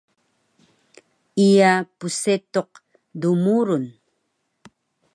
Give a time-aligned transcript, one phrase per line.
[1.47, 2.71] Iya psetuq
[3.21, 3.85] dmurun